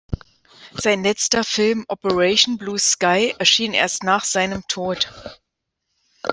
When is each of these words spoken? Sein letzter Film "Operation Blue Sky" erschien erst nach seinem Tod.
Sein 0.73 1.03
letzter 1.03 1.43
Film 1.43 1.85
"Operation 1.87 2.57
Blue 2.57 2.79
Sky" 2.79 3.35
erschien 3.37 3.73
erst 3.75 4.03
nach 4.03 4.25
seinem 4.25 4.63
Tod. 4.67 5.11